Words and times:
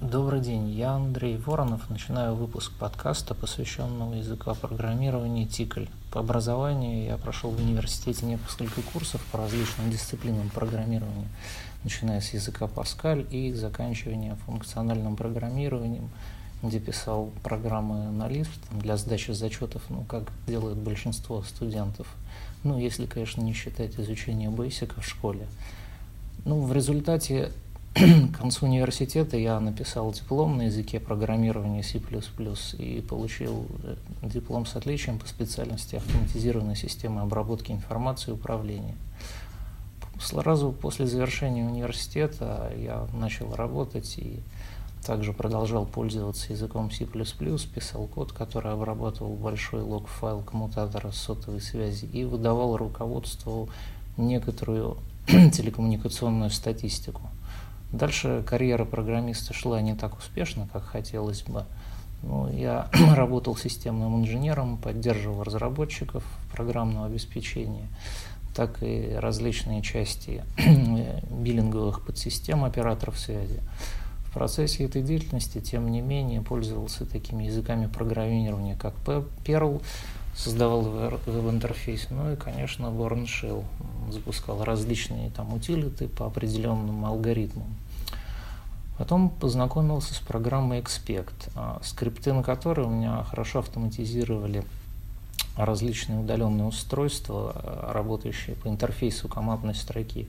Добрый 0.00 0.40
день, 0.40 0.70
я 0.70 0.94
Андрей 0.94 1.36
Воронов. 1.36 1.88
Начинаю 1.88 2.34
выпуск 2.34 2.72
подкаста, 2.80 3.32
посвященного 3.32 4.14
языку 4.14 4.52
программирования 4.60 5.46
Тикль. 5.46 5.86
По 6.10 6.18
образованию 6.18 7.04
я 7.04 7.16
прошел 7.16 7.52
в 7.52 7.60
университете 7.60 8.26
несколько 8.26 8.82
курсов 8.92 9.24
по 9.30 9.38
различным 9.38 9.88
дисциплинам 9.88 10.50
программирования, 10.50 11.28
начиная 11.84 12.20
с 12.20 12.34
языка 12.34 12.66
Паскаль 12.66 13.24
и 13.30 13.52
заканчивая 13.52 14.34
функциональным 14.46 15.14
программированием, 15.14 16.10
где 16.64 16.80
писал 16.80 17.30
программы 17.44 18.10
на 18.10 18.26
лист 18.26 18.50
для 18.72 18.96
сдачи 18.96 19.30
зачетов, 19.30 19.82
ну, 19.90 20.02
как 20.02 20.24
делают 20.48 20.78
большинство 20.78 21.40
студентов. 21.44 22.08
Ну, 22.64 22.78
если, 22.78 23.06
конечно, 23.06 23.42
не 23.42 23.52
считать 23.52 23.94
изучение 23.96 24.50
бейсика 24.50 25.00
в 25.00 25.06
школе. 25.06 25.46
Ну, 26.44 26.62
в 26.62 26.72
результате 26.72 27.52
к 27.94 28.38
концу 28.38 28.66
университета 28.66 29.36
я 29.36 29.60
написал 29.60 30.12
диплом 30.12 30.56
на 30.56 30.62
языке 30.62 30.98
программирования 30.98 31.82
C++ 31.82 32.00
и 32.78 33.00
получил 33.02 33.66
э, 33.82 33.96
диплом 34.22 34.64
с 34.64 34.76
отличием 34.76 35.18
по 35.18 35.28
специальности 35.28 35.96
автоматизированной 35.96 36.76
системы 36.76 37.20
обработки 37.20 37.70
информации 37.70 38.30
и 38.30 38.34
управления. 38.34 38.96
Сразу 40.20 40.72
после 40.72 41.06
завершения 41.06 41.64
университета 41.64 42.72
я 42.76 43.08
начал 43.12 43.54
работать 43.54 44.16
и 44.16 44.40
также 45.04 45.32
продолжал 45.32 45.84
пользоваться 45.84 46.52
языком 46.52 46.90
C++, 46.90 47.04
писал 47.04 48.06
код, 48.06 48.32
который 48.32 48.72
обрабатывал 48.72 49.34
большой 49.34 49.82
лог-файл 49.82 50.42
коммутатора 50.42 51.10
сотовой 51.10 51.60
связи 51.60 52.06
и 52.06 52.24
выдавал 52.24 52.76
руководству 52.76 53.68
некоторую 54.16 54.96
телекоммуникационную 55.26 56.50
статистику. 56.50 57.31
Дальше 57.92 58.42
карьера 58.46 58.86
программиста 58.86 59.52
шла 59.52 59.80
не 59.82 59.94
так 59.94 60.18
успешно, 60.18 60.66
как 60.72 60.84
хотелось 60.84 61.42
бы. 61.42 61.64
Ну, 62.22 62.48
я 62.50 62.88
работал 63.14 63.54
системным 63.54 64.20
инженером, 64.22 64.78
поддерживал 64.78 65.42
разработчиков 65.42 66.24
программного 66.52 67.06
обеспечения, 67.06 67.88
так 68.54 68.82
и 68.82 69.14
различные 69.18 69.82
части 69.82 70.42
биллинговых 71.30 72.04
подсистем 72.04 72.64
операторов 72.64 73.18
связи. 73.18 73.60
В 74.26 74.32
процессе 74.32 74.84
этой 74.84 75.02
деятельности, 75.02 75.60
тем 75.60 75.92
не 75.92 76.00
менее, 76.00 76.40
пользовался 76.40 77.04
такими 77.04 77.44
языками 77.44 77.86
программирования, 77.86 78.76
как 78.76 78.94
Perl, 79.44 79.82
создавал 80.34 80.82
веб-интерфейс, 81.26 82.08
ну 82.08 82.32
и, 82.32 82.36
конечно, 82.36 82.86
Born 82.86 83.26
Shell, 83.26 83.64
запускал 84.10 84.64
различные 84.64 85.30
там 85.30 85.52
утилиты 85.52 86.08
по 86.08 86.26
определенным 86.26 87.04
алгоритмам. 87.04 87.66
Потом 88.98 89.30
познакомился 89.30 90.14
с 90.14 90.18
программой 90.18 90.80
Expect, 90.80 91.50
а, 91.54 91.80
скрипты 91.82 92.32
на 92.32 92.42
которой 92.42 92.86
у 92.86 92.90
меня 92.90 93.24
хорошо 93.24 93.60
автоматизировали 93.60 94.64
различные 95.56 96.20
удаленные 96.20 96.66
устройства, 96.66 97.52
а, 97.54 97.92
работающие 97.92 98.54
по 98.56 98.68
интерфейсу 98.68 99.28
командной 99.28 99.74
строки. 99.74 100.28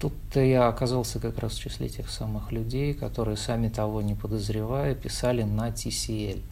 Тут-то 0.00 0.40
я 0.40 0.68
оказался 0.68 1.20
как 1.20 1.38
раз 1.38 1.52
в 1.52 1.60
числе 1.60 1.88
тех 1.88 2.10
самых 2.10 2.50
людей, 2.50 2.94
которые, 2.94 3.36
сами 3.36 3.68
того 3.68 4.02
не 4.02 4.14
подозревая, 4.14 4.94
писали 4.94 5.42
на 5.42 5.68
TCL. 5.68 6.42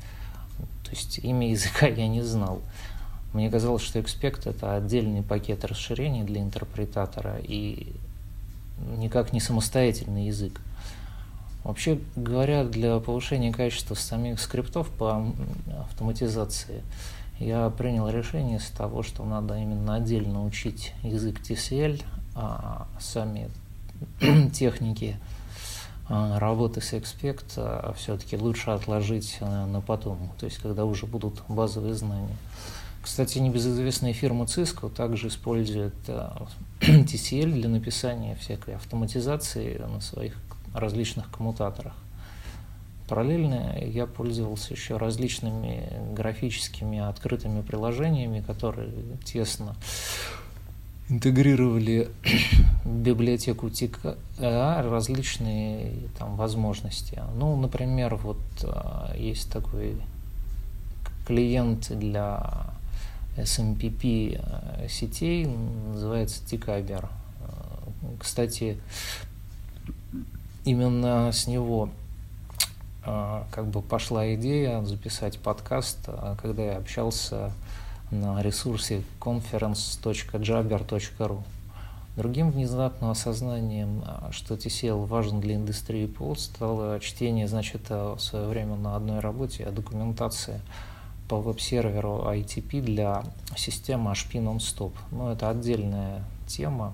То 0.85 0.91
есть 0.91 1.19
имя 1.19 1.51
языка 1.51 1.87
я 1.87 2.07
не 2.07 2.23
знал. 2.23 2.61
Мне 3.33 3.51
казалось, 3.51 3.83
что 3.83 3.99
Expect– 3.99 4.43
это 4.49 4.77
отдельный 4.77 5.23
пакет 5.23 5.65
расширений 5.65 6.23
для 6.23 6.43
интерпретатора 6.43 7.39
и 7.43 7.95
никак 8.79 9.33
не 9.33 9.41
самостоятельный 9.41 10.27
язык. 10.27 10.61
Вообще 11.65 12.01
говоря, 12.17 12.65
для 12.65 12.99
повышения 12.99 13.53
качества 13.53 13.95
самих 13.95 14.41
скриптов 14.41 14.91
по 14.91 15.33
автоматизации 15.81 16.83
я 17.39 17.71
принял 17.71 18.09
решение 18.09 18.59
с 18.59 18.69
того, 18.69 19.03
что 19.03 19.25
надо 19.25 19.57
именно 19.57 19.95
отдельно 19.95 20.45
учить 20.45 20.93
язык 21.03 21.41
TCL, 21.41 22.03
а 22.35 22.89
сами 22.99 23.49
техники 24.53 25.17
а, 26.09 26.39
работы 26.39 26.81
с 26.81 26.93
Expect 26.93 27.55
а, 27.57 27.95
все-таки 27.97 28.37
лучше 28.37 28.71
отложить 28.71 29.39
а, 29.41 29.67
на 29.67 29.81
потом, 29.81 30.31
то 30.39 30.47
есть 30.47 30.59
когда 30.59 30.85
уже 30.85 31.07
будут 31.07 31.43
базовые 31.49 31.95
знания. 31.95 32.37
Кстати, 33.03 33.39
небезызвестная 33.39 34.13
фирма 34.13 34.45
Cisco 34.45 34.89
также 34.89 35.29
использует 35.29 35.95
TCL 36.81 37.53
для 37.53 37.69
написания 37.69 38.37
всякой 38.37 38.77
автоматизации 38.77 39.77
на 39.79 40.01
своих 40.01 40.37
различных 40.73 41.31
коммутаторах. 41.31 41.95
Параллельно 43.09 43.77
я 43.85 44.07
пользовался 44.07 44.73
еще 44.73 44.97
различными 44.97 45.91
графическими 46.15 47.01
открытыми 47.01 47.61
приложениями, 47.63 48.41
которые 48.41 48.91
тесно 49.25 49.75
интегрировали 51.09 52.09
библиотеку 52.85 53.67
TICA 53.67 54.17
различные 54.89 56.09
там 56.19 56.37
возможности. 56.37 57.21
Ну, 57.35 57.57
например, 57.57 58.15
вот 58.15 58.41
а, 58.63 59.13
есть 59.19 59.51
такой 59.53 59.97
клиент 61.27 61.91
для 61.99 62.73
SMPP 63.37 64.41
а, 64.43 64.89
сетей, 64.89 65.47
называется 65.47 66.43
Tcaber. 66.45 67.09
Кстати, 68.19 68.81
именно 70.65 71.31
с 71.33 71.47
него 71.47 71.91
а, 73.05 73.47
как 73.51 73.67
бы 73.67 73.83
пошла 73.83 74.35
идея 74.35 74.83
записать 74.83 75.39
подкаст, 75.39 76.09
когда 76.41 76.63
я 76.63 76.77
общался 76.77 77.53
на 78.11 78.41
ресурсе 78.43 79.03
conference.jabber.ru. 79.21 81.43
Другим 82.15 82.51
внезапным 82.51 83.11
осознанием, 83.11 84.05
что 84.33 84.55
TCL 84.55 85.07
важен 85.07 85.41
для 85.41 85.55
индустрии 85.55 86.07
ПО, 86.07 86.35
стало 86.35 87.01
чтение, 87.01 87.49
значит, 87.49 87.89
в 87.89 88.19
свое 88.19 88.49
время 88.49 88.77
на 88.77 88.97
одной 88.97 89.21
работе 89.21 89.65
документация 89.71 90.61
по 91.33 91.41
веб-серверу 91.41 92.27
ITP 92.27 92.83
для 92.83 93.25
системы 93.57 94.11
HP 94.13 94.33
Non-Stop. 94.33 94.93
Но 95.13 95.33
это 95.33 95.49
отдельная 95.49 96.25
тема. 96.47 96.93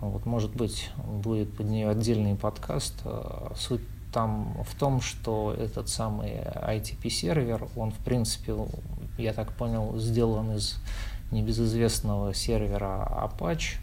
Вот, 0.00 0.24
может 0.24 0.54
быть, 0.54 0.92
будет 0.96 1.56
под 1.56 1.66
нее 1.66 1.88
отдельный 1.88 2.36
подкаст. 2.36 2.94
А, 3.04 3.52
суть 3.56 3.80
там 4.12 4.56
в 4.62 4.78
том, 4.78 5.00
что 5.00 5.52
этот 5.52 5.88
самый 5.88 6.30
ITP-сервер, 6.30 7.66
он, 7.74 7.90
в 7.90 7.98
принципе, 8.04 8.54
я 9.18 9.32
так 9.32 9.52
понял, 9.54 9.98
сделан 9.98 10.52
из 10.52 10.76
небезызвестного 11.32 12.32
сервера 12.32 13.04
Apache, 13.10 13.78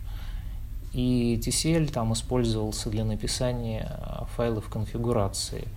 и 0.94 1.38
TCL 1.44 1.92
там 1.92 2.14
использовался 2.14 2.90
для 2.90 3.04
написания 3.04 3.92
файлов 4.38 4.70
конфигурации. 4.70 5.68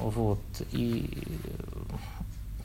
Вот. 0.00 0.40
И 0.72 1.22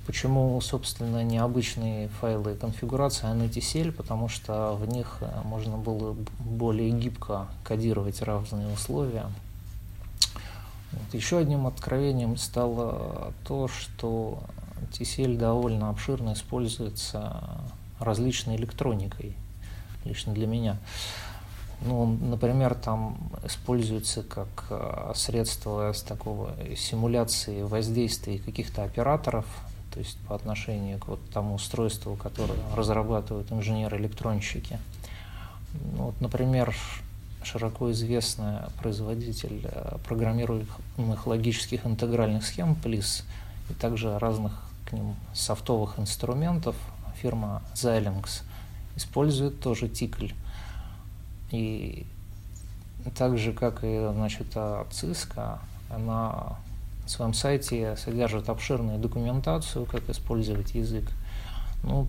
почему, 0.06 0.60
собственно, 0.62 1.24
необычные 1.24 2.08
файлы 2.20 2.56
конфигурации, 2.56 3.28
а 3.28 3.36
TCL, 3.36 3.92
потому 3.92 4.28
что 4.28 4.74
в 4.76 4.88
них 4.88 5.22
можно 5.44 5.78
было 5.78 6.16
более 6.40 6.90
гибко 6.92 7.48
кодировать 7.64 8.22
разные 8.22 8.74
условия. 8.74 9.28
Вот. 10.92 11.14
Еще 11.14 11.38
одним 11.38 11.68
откровением 11.68 12.38
стало 12.38 13.34
то, 13.48 13.68
что 13.68 14.42
TCL 14.94 15.38
довольно 15.38 15.90
обширно 15.90 16.34
используется 16.34 17.62
различной 18.00 18.56
электроникой, 18.56 19.36
лично 20.06 20.34
для 20.34 20.48
меня. 20.48 20.78
Ну, 21.82 22.18
например, 22.22 22.76
там 22.76 23.18
используется 23.44 24.22
как 24.24 24.66
э, 24.70 25.14
средство 25.16 25.94
с 25.94 26.02
такого 26.02 26.54
симуляции 26.76 27.62
воздействия 27.62 28.38
каких-то 28.38 28.84
операторов, 28.84 29.46
то 29.94 30.00
есть 30.00 30.18
по 30.28 30.36
отношению 30.36 31.00
к 31.00 31.08
вот 31.08 31.20
тому 31.34 31.56
устройству, 31.56 32.16
которое 32.16 32.60
разрабатывают 32.76 33.52
инженеры-электронщики. 33.52 34.78
Ну, 35.96 36.06
вот, 36.06 36.20
например, 36.20 36.76
широко 37.44 37.92
известный 37.92 38.58
производитель 38.82 39.62
э, 39.64 39.98
программируемых 40.06 41.28
логических 41.28 41.86
интегральных 41.86 42.46
схем 42.46 42.76
PLIS 42.84 43.24
и 43.70 43.74
также 43.74 44.18
разных 44.20 44.62
к 44.86 44.94
ним 44.94 45.16
софтовых 45.34 45.98
инструментов 45.98 46.76
фирма 47.22 47.62
Xilinx 47.74 48.42
использует 48.96 49.60
тоже 49.62 49.88
тикль. 49.88 50.30
И 51.52 52.06
так 53.18 53.38
же, 53.38 53.54
как 53.54 53.84
и 53.84 54.10
значит, 54.14 54.48
Cisco, 54.56 55.60
она 55.90 56.58
на 57.04 57.10
своем 57.10 57.34
сайте 57.34 57.96
содержит 57.98 58.50
обширную 58.50 59.00
документацию, 59.00 59.86
как 59.86 60.08
использовать 60.10 60.76
язык. 60.76 61.06
Ну, 61.84 62.08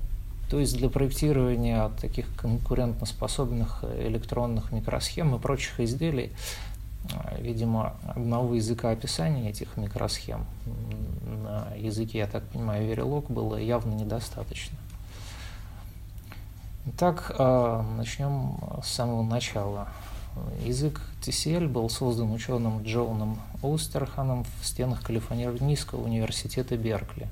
то 0.51 0.59
есть 0.59 0.77
для 0.77 0.91
проектирования 0.91 1.91
таких 2.01 2.27
конкурентоспособных 2.37 3.85
электронных 3.99 4.73
микросхем 4.73 5.35
и 5.35 5.39
прочих 5.39 5.81
изделий 5.81 6.33
видимо, 7.39 7.95
одного 8.07 8.55
языка 8.55 8.91
описания 8.91 9.51
этих 9.51 9.77
микросхем 9.77 10.45
на 11.45 11.75
языке, 11.77 12.19
я 12.19 12.27
так 12.27 12.45
понимаю, 12.45 12.91
Verilog 12.91 13.33
было 13.33 13.57
явно 13.57 13.95
недостаточно. 13.95 14.77
Итак, 16.87 17.35
начнем 17.39 18.57
с 18.83 18.89
самого 18.89 19.23
начала. 19.23 19.89
Язык 20.65 20.99
TCL 21.21 21.69
был 21.69 21.91
создан 21.91 22.33
ученым 22.33 22.83
Джоуном 22.83 23.39
Оустерханом 23.63 24.45
в 24.61 24.67
стенах 24.67 25.03
Калифорнийского 25.03 26.03
университета 26.03 26.79
Беркли. 26.79 27.29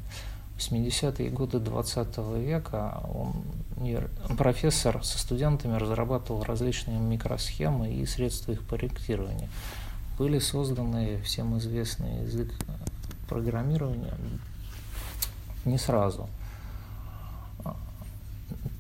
В 0.55 0.59
80-е 0.59 1.31
годы 1.31 1.61
20 1.61 2.19
века 2.37 3.01
он, 3.11 3.43
профессор 4.37 5.03
со 5.03 5.19
студентами 5.19 5.79
разрабатывал 5.79 6.43
различные 6.43 6.99
микросхемы 6.99 7.91
и 7.91 8.05
средства 8.05 8.53
их 8.53 8.67
проектирования. 8.67 9.49
Были 10.19 10.41
созданы 10.41 11.23
всем 11.23 11.57
известный 11.57 12.25
язык 12.25 12.53
программирования 13.29 14.13
не 15.65 15.79
сразу. 15.79 16.29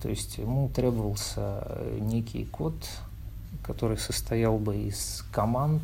То 0.02 0.08
есть 0.08 0.38
ему 0.38 0.68
требовался 0.68 1.64
некий 2.00 2.44
код, 2.44 2.74
который 3.62 3.98
состоял 3.98 4.58
бы 4.58 4.76
из 4.76 5.24
команд, 5.32 5.82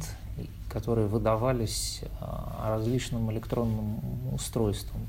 которые 0.69 1.07
выдавались 1.07 2.03
а, 2.21 2.71
различным 2.77 3.31
электронным 3.31 4.01
устройствам. 4.33 5.03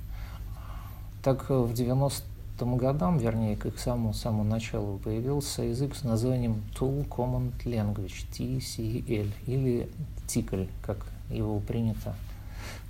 Так 1.23 1.49
в 1.49 1.71
90-м 1.71 2.77
годам, 2.77 3.17
вернее, 3.17 3.57
к 3.57 3.65
их 3.65 3.79
самому-самому 3.79 4.43
началу, 4.43 4.99
появился 4.99 5.63
язык 5.63 5.95
с 5.95 6.03
названием 6.03 6.63
Tool 6.79 7.07
Command 7.07 7.53
Language, 7.63 8.27
TCL, 8.31 9.31
или 9.47 9.89
TICL, 10.27 10.69
как 10.83 10.97
его 11.31 11.59
принято 11.59 12.15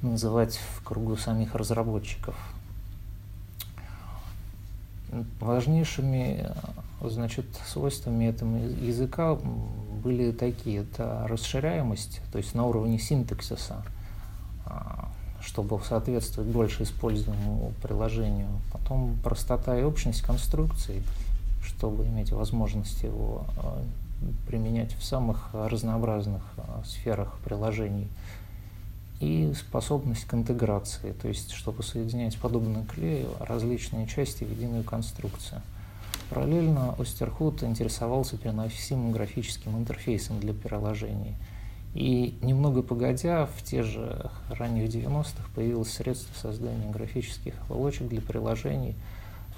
называть 0.01 0.57
в 0.57 0.83
кругу 0.83 1.15
самих 1.15 1.55
разработчиков. 1.55 2.35
Важнейшими 5.39 6.51
Значит, 7.09 7.45
свойствами 7.67 8.25
этого 8.25 8.57
языка 8.57 9.37
были 10.03 10.31
такие. 10.31 10.81
Это 10.81 11.25
расширяемость, 11.27 12.21
то 12.31 12.37
есть 12.37 12.55
на 12.55 12.65
уровне 12.65 12.99
синтаксиса, 12.99 13.83
а, 14.65 15.09
чтобы 15.41 15.79
соответствовать 15.83 16.49
больше 16.49 16.83
используемому 16.83 17.73
приложению. 17.81 18.47
Потом 18.71 19.17
простота 19.23 19.77
и 19.77 19.83
общность 19.83 20.21
конструкций, 20.21 21.03
чтобы 21.63 22.05
иметь 22.05 22.31
возможность 22.31 23.03
его 23.03 23.45
а, 23.57 23.81
применять 24.47 24.93
в 24.95 25.03
самых 25.03 25.49
разнообразных 25.53 26.41
а, 26.57 26.83
сферах 26.85 27.37
приложений. 27.43 28.07
И 29.19 29.53
способность 29.53 30.25
к 30.25 30.33
интеграции, 30.33 31.13
то 31.13 31.27
есть 31.27 31.51
чтобы 31.51 31.83
соединять 31.83 32.37
подобно 32.37 32.85
клею 32.85 33.29
различные 33.39 34.07
части 34.07 34.43
в 34.43 34.51
единую 34.51 34.83
конструкцию– 34.83 35.61
Параллельно 36.29 36.95
Остерхуд 36.97 37.61
интересовался 37.63 38.37
переносимым 38.37 39.11
графическим 39.11 39.77
интерфейсом 39.77 40.39
для 40.39 40.53
приложений. 40.53 41.35
И 41.93 42.37
немного 42.41 42.81
погодя, 42.81 43.45
в 43.45 43.63
те 43.63 43.83
же 43.83 44.29
ранних 44.49 44.89
90-х 44.89 45.49
появилось 45.53 45.93
средство 45.93 46.33
создания 46.37 46.91
графических 46.91 47.53
оболочек 47.61 48.09
для 48.09 48.21
приложений 48.21 48.95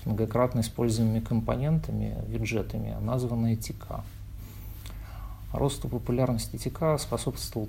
с 0.02 0.06
многократно 0.06 0.60
используемыми 0.60 1.22
компонентами, 1.22 2.16
виджетами, 2.28 2.96
названные 3.02 3.56
TK. 3.56 4.02
Росту 5.54 5.88
популярности 5.88 6.58
TK 6.58 7.00
способствовал 7.00 7.66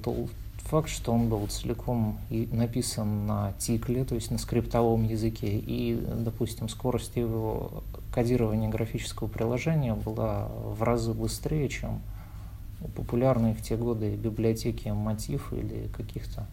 факт, 0.68 0.90
что 0.90 1.12
он 1.12 1.28
был 1.28 1.46
целиком 1.46 2.18
и 2.28 2.46
написан 2.52 3.26
на 3.26 3.52
тикле, 3.58 4.04
то 4.04 4.14
есть 4.14 4.30
на 4.30 4.36
скриптовом 4.36 5.04
языке, 5.04 5.48
и, 5.48 5.98
допустим, 6.18 6.68
скорость 6.68 7.16
его 7.16 7.82
кодирование 8.12 8.68
графического 8.68 9.28
приложения 9.28 9.94
была 9.94 10.48
в 10.48 10.82
разы 10.82 11.14
быстрее, 11.14 11.68
чем 11.70 12.00
популярные 12.94 13.54
в 13.54 13.62
те 13.62 13.76
годы 13.76 14.14
библиотеки 14.14 14.88
Motif 14.88 15.52
или 15.54 15.88
каких-то 15.96 16.46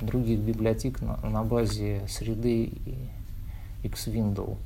других 0.00 0.38
библиотек 0.38 1.00
на, 1.02 1.16
на 1.28 1.42
базе 1.42 2.02
среды 2.08 2.72
X 3.82 3.91
Window. 3.91 4.56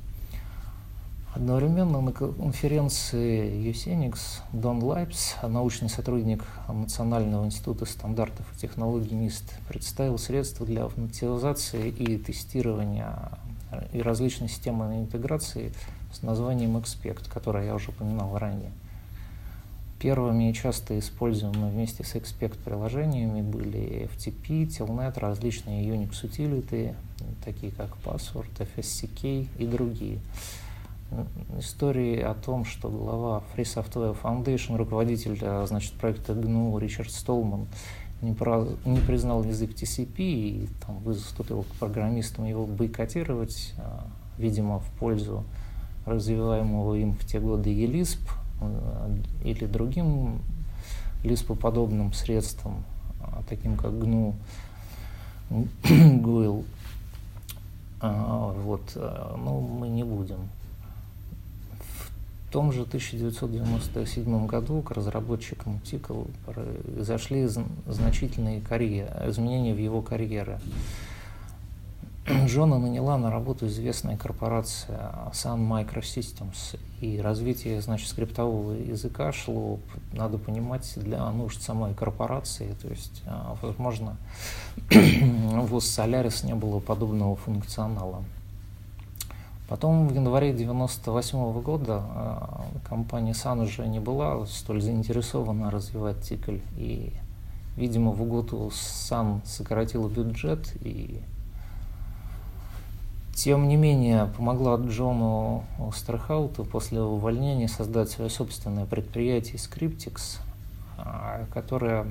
Одновременно 1.35 1.99
на 1.99 2.11
конференции 2.11 3.67
USENIX 3.67 4.43
Дон 4.51 4.83
Лайбс, 4.83 5.33
научный 5.41 5.89
сотрудник 5.89 6.45
Национального 6.67 7.43
института 7.45 7.85
стандартов 7.85 8.45
и 8.53 8.59
технологий 8.59 9.15
NIST, 9.15 9.51
представил 9.67 10.19
средства 10.19 10.63
для 10.63 10.85
автоматизации 10.85 11.89
и 11.89 12.19
тестирования 12.19 13.31
и 13.93 14.03
различные 14.03 14.47
системы 14.47 14.99
интеграции 14.99 15.73
с 16.11 16.21
названием 16.21 16.77
Expect, 16.77 17.27
которое 17.33 17.65
я 17.65 17.73
уже 17.73 17.89
упоминал 17.89 18.37
ранее. 18.37 18.71
Первыми 19.97 20.51
часто 20.51 20.99
используемыми 20.99 21.71
вместе 21.71 22.03
с 22.03 22.13
Expect 22.13 22.59
приложениями 22.63 23.41
были 23.41 24.07
FTP, 24.15 24.67
Telnet, 24.67 25.19
различные 25.19 25.83
Unix 25.87 26.23
утилиты, 26.23 26.93
такие 27.43 27.71
как 27.71 27.89
Password, 28.05 28.67
FSCK 28.75 29.47
и 29.57 29.65
другие. 29.65 30.19
Истории 31.57 32.19
о 32.19 32.33
том, 32.33 32.65
что 32.65 32.89
глава 32.89 33.43
Free 33.55 33.63
Software 33.63 34.17
Foundation, 34.21 34.77
руководитель 34.77 35.37
значит, 35.65 35.93
проекта 35.93 36.33
GNU 36.33 36.79
Ричард 36.79 37.11
Столман, 37.11 37.67
не, 38.23 38.33
про, 38.33 38.65
не 38.85 38.99
признал 38.99 39.43
язык 39.43 39.71
TCP 39.71 40.15
и 40.17 40.69
там, 40.85 40.97
выступил 40.99 41.63
к 41.63 41.67
программистам 41.79 42.45
его 42.45 42.65
бойкотировать, 42.65 43.73
а, 43.77 44.07
видимо, 44.37 44.79
в 44.79 44.89
пользу 44.99 45.43
развиваемого 46.05 46.95
им 46.95 47.13
в 47.13 47.25
те 47.25 47.39
годы 47.39 47.69
ELISP 47.69 48.19
э, 48.61 49.17
или 49.43 49.65
другим 49.65 50.39
лиспоподобным 51.23 52.13
средством, 52.13 52.83
а, 53.21 53.41
таким 53.47 53.77
как 53.77 53.91
GNU, 53.91 54.33
GUIL. 55.83 56.65
А, 58.01 58.53
вот, 58.53 58.91
э, 58.95 59.35
ну, 59.37 59.61
мы 59.61 59.87
не 59.89 60.03
будем. 60.03 60.49
Том 62.53 62.71
же 62.71 62.83
1997 62.83 64.45
году 64.45 64.83
к 64.83 64.91
разработчикам 64.91 65.79
Тикл 65.79 66.25
произошли 66.45 67.47
значительные 67.87 68.61
карьеры, 68.61 69.31
изменения 69.31 69.73
в 69.73 69.79
его 69.79 70.03
карьере. 70.03 70.59
Джона 72.45 72.77
наняла 72.77 73.17
на 73.17 73.31
работу 73.31 73.65
известная 73.65 74.17
корпорация 74.17 75.31
Sun 75.31 75.67
Microsystems, 75.67 76.79
и 77.01 77.19
развитие, 77.19 77.81
значит, 77.81 78.07
скриптового 78.07 78.73
языка 78.73 79.31
шло, 79.31 79.79
надо 80.11 80.37
понимать, 80.37 80.93
для 80.95 81.27
нужд 81.31 81.59
самой 81.59 81.95
корпорации, 81.95 82.75
то 82.79 82.87
есть, 82.87 83.23
а, 83.25 83.57
возможно, 83.63 84.15
в 84.91 85.75
Solaris 85.77 86.45
не 86.45 86.53
было 86.53 86.79
подобного 86.79 87.35
функционала. 87.35 88.23
Потом 89.69 90.07
в 90.07 90.13
январе 90.13 90.49
1998 90.49 91.61
года 91.61 92.01
а, 92.03 92.65
компания 92.87 93.31
Sun 93.31 93.63
уже 93.63 93.87
не 93.87 93.99
была 93.99 94.45
столь 94.45 94.81
заинтересована 94.81 95.71
развивать 95.71 96.21
тикль, 96.21 96.59
и, 96.75 97.13
видимо, 97.77 98.11
в 98.11 98.21
угоду 98.21 98.71
Sun 98.73 99.39
сократила 99.45 100.09
бюджет 100.09 100.75
и 100.81 101.21
тем 103.35 103.67
не 103.67 103.77
менее, 103.77 104.27
помогла 104.37 104.77
Джону 104.77 105.63
Страхауту 105.95 106.65
после 106.65 107.01
увольнения 107.01 107.67
создать 107.67 108.11
свое 108.11 108.29
собственное 108.29 108.85
предприятие 108.85 109.55
Scriptix, 109.55 110.37
а, 110.97 111.45
которое 111.51 112.05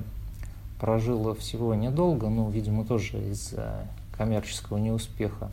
прожило 0.81 1.33
всего 1.33 1.75
недолго, 1.75 2.27
ну, 2.27 2.49
видимо, 2.49 2.83
тоже 2.83 3.17
из-за 3.29 3.87
коммерческого 4.17 4.77
неуспеха. 4.77 5.49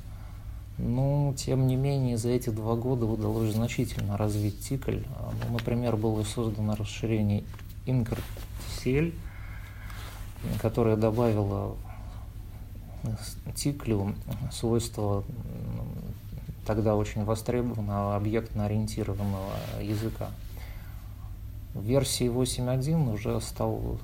Но, 0.83 1.35
тем 1.37 1.67
не 1.67 1.77
менее, 1.77 2.17
за 2.17 2.31
эти 2.31 2.51
два 2.51 2.75
года 2.75 3.05
удалось 3.05 3.53
значительно 3.53 4.17
развить 4.17 4.61
Тикль. 4.61 5.01
Ну, 5.47 5.53
например, 5.53 5.97
было 5.97 6.23
создано 6.23 6.75
расширение 6.75 7.45
Incrt 7.87 8.23
которое 10.61 10.97
добавило 10.97 11.77
циклю 13.55 14.15
свойства 14.51 15.25
тогда 16.67 16.97
очень 16.97 17.25
востребованного 17.25 18.17
объектно-ориентированного 18.17 19.53
языка. 19.83 20.31
В 21.75 21.83
версии 21.83 22.29
8.1 22.29 23.13
уже 23.13 23.41
стал 23.41 23.99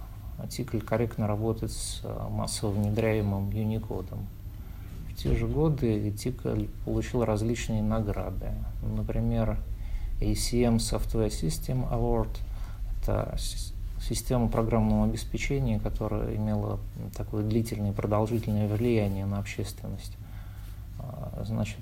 цикль 0.50 0.80
корректно 0.80 1.26
работать 1.26 1.72
с 1.72 2.02
массово 2.30 2.72
внедряемым 2.72 3.48
Unicode. 3.50 4.18
Те 5.16 5.34
же 5.34 5.46
годы 5.46 6.10
цикль 6.10 6.66
получил 6.84 7.24
различные 7.24 7.82
награды. 7.82 8.50
Например, 8.82 9.58
ACM 10.20 10.76
Software 10.76 11.28
System 11.28 11.90
Award– 11.90 12.28
это 13.02 13.36
систему 14.00 14.48
программного 14.48 15.06
обеспечения, 15.06 15.80
которая 15.80 16.36
имела 16.36 16.78
такое 17.16 17.42
длительное 17.42 17.92
и 17.92 17.94
продолжительное 17.94 18.68
влияние 18.68 19.26
на 19.26 19.38
общественность. 19.38 20.16
А, 20.98 21.42
значит, 21.46 21.80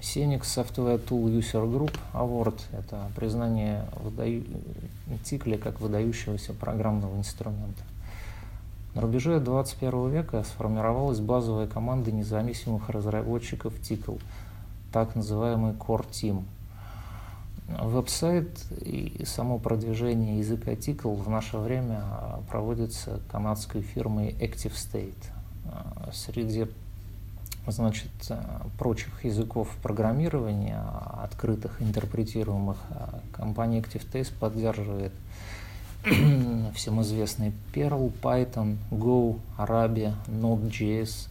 Senix 0.00 0.42
Software 0.42 1.00
Tool 1.04 1.38
User 1.38 1.64
Group 1.64 1.96
Award– 2.12 2.60
это 2.72 3.08
признание 3.14 3.84
выдаю... 4.02 4.44
Тикля 5.24 5.58
как 5.58 5.80
выдающегося 5.80 6.54
программного 6.54 7.16
инструмента. 7.18 7.84
На 8.94 9.00
рубеже 9.00 9.40
21 9.40 10.10
века 10.10 10.44
сформировалась 10.44 11.18
базовая 11.18 11.66
команда 11.66 12.12
независимых 12.12 12.90
разработчиков 12.90 13.72
Тикл, 13.80 14.16
так 14.92 15.16
называемый 15.16 15.72
Core 15.72 16.06
Team. 16.10 16.44
Веб-сайт 17.68 18.50
и 18.82 19.24
само 19.24 19.58
продвижение 19.58 20.40
языка 20.40 20.76
Тикл 20.76 21.14
в 21.14 21.30
наше 21.30 21.56
время 21.56 22.02
проводится 22.50 23.20
канадской 23.30 23.80
фирмой 23.80 24.36
Active 24.38 24.74
State. 24.74 25.14
Среди 26.12 26.66
значит, 27.66 28.10
прочих 28.78 29.24
языков 29.24 29.74
программирования, 29.82 30.84
открытых, 31.22 31.80
интерпретируемых, 31.80 32.76
компания 33.32 33.80
ActiveTest 33.80 34.34
поддерживает 34.38 35.12
всем 36.74 37.00
известный 37.02 37.52
Perl, 37.72 38.12
Python, 38.20 38.76
Go, 38.90 39.38
Arabia, 39.56 40.14
Node.js. 40.26 41.28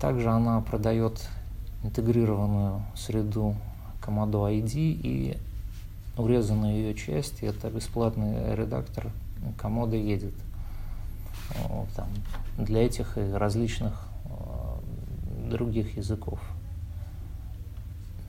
Также 0.00 0.30
она 0.30 0.62
продает 0.62 1.20
интегрированную 1.82 2.82
среду 2.96 3.56
Commodore 4.00 4.58
ID 4.58 4.72
и 5.02 5.36
урезанную 6.16 6.76
ее 6.76 6.94
часть– 6.94 7.42
это 7.42 7.68
бесплатный 7.68 8.54
редактор 8.54 9.10
Commodore 9.58 10.02
Edit. 10.02 10.34
Там, 11.94 12.08
для 12.56 12.86
этих 12.86 13.18
и 13.18 13.32
различных 13.32 14.08
других 15.50 15.98
языков. 15.98 16.40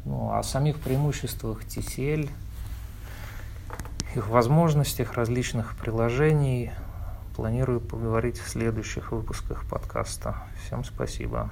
Ну, 0.03 0.34
о 0.34 0.44
самих 0.44 0.82
преимуществах 0.82 1.63
TCL, 1.63 2.29
их 4.17 4.27
возможностях, 4.29 5.13
различных 5.13 5.75
приложений 5.77 6.72
планирую 7.36 7.81
поговорить 7.81 8.39
в 8.39 8.48
следующих 8.48 9.12
выпусках 9.12 9.67
подкаста. 9.69 10.36
Всем 10.65 10.84
спасибо. 10.84 11.50